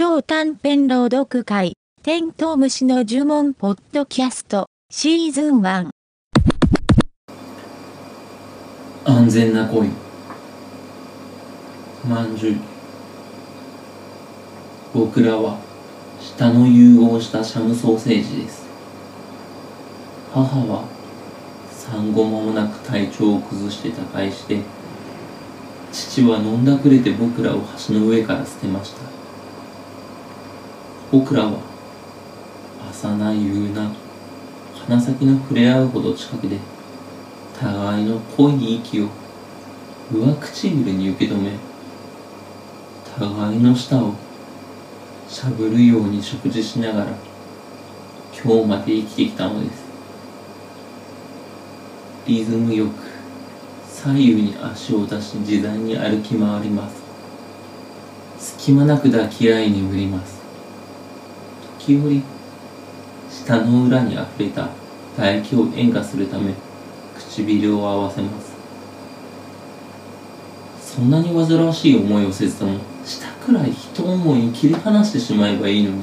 [0.00, 1.72] 超短編朗読会、
[2.04, 5.88] テントウムシの呪文ポッドキャスト、シーズン1。
[9.04, 9.88] 安全な恋。
[12.08, 12.56] まんじゅう
[14.94, 15.58] 僕らは
[16.20, 18.68] 舌の融合したシャムソーセージです。
[20.32, 20.84] 母は
[21.72, 24.60] 産後間もなく体調を崩して他界して
[25.90, 29.17] 父は飲んだくれて僕らを橋の上から捨てました。
[31.10, 31.58] 僕らは
[32.90, 33.90] 朝な夕な
[34.74, 36.58] 鼻先の触れ合うほど近くで
[37.58, 39.08] 互いの濃い息を
[40.12, 41.52] 上唇に受け止め
[43.18, 44.12] 互いの舌を
[45.28, 47.12] しゃぶるように食事しながら
[48.32, 49.88] 今日まで生きてきたのです。
[52.26, 52.92] リズムよく
[53.90, 56.96] 左右に足を出し自在に歩き回ります。
[58.38, 60.37] 隙間なく抱き合い眠ります。
[61.96, 62.22] 折
[63.30, 64.68] 舌の裏にあふれた
[65.14, 66.52] 唾液を演歌するため
[67.16, 68.56] 唇を合わせます。
[70.80, 76.02] そんなに煩わしい思いをせずともしたくらい人思いに切り離してしまえばいいのに。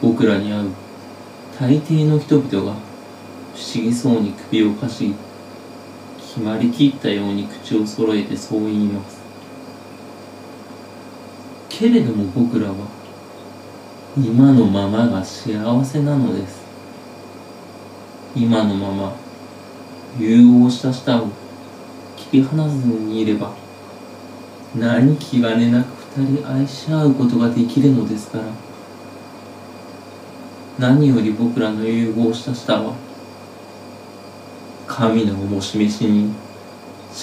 [0.00, 0.70] 僕らに会う
[1.58, 5.14] 大抵の人々が不思議そうに首をかし
[6.18, 9.23] 決まりきったように口を揃えてそう言います。
[11.78, 12.74] けれども僕らは
[14.16, 16.62] 今のままが幸せなのです。
[18.36, 19.12] 今のまま
[20.18, 21.28] 融合した舌を
[22.16, 23.52] 切り離さずにいれば
[24.76, 28.44] 何気兼ねなく二人愛し合うことができるのですから
[30.78, 32.94] 何より僕らの融合した舌は
[34.86, 36.32] 神のおししに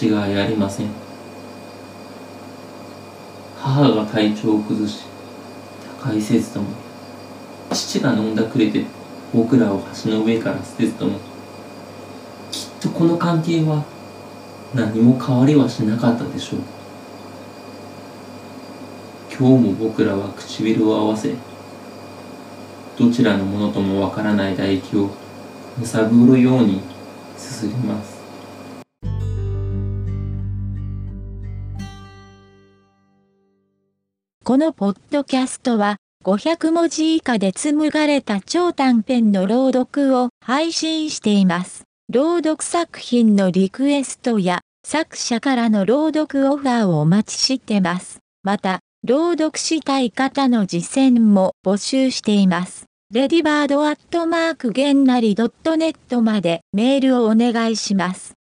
[0.00, 1.09] 違いありません。
[3.70, 5.04] 母が体調を崩し
[6.00, 6.68] 他界せずとも
[7.72, 8.84] 父が飲んだくれて
[9.32, 11.20] 僕らを橋の上から捨てずとも
[12.50, 13.84] きっとこの関係は
[14.74, 16.60] 何も変わりはしなかったでしょう。
[19.32, 21.34] 今日も僕らは唇を合わせ
[22.98, 25.10] どちらのものともわからない唾液を
[25.78, 26.82] むさぶるように
[27.38, 28.19] すすります。
[34.50, 41.84] このポッドキャストは500文字以下で紡がれた超短編の朗読を配信しています。
[42.12, 48.18] 朗読作品のリクエストや作者からの朗読オファーをお待ちしてます。
[48.42, 52.86] また、朗読したい方の実践も募集しています。
[53.12, 58.32] レディバードアットマークゲンナリ .net までメールをお願いします。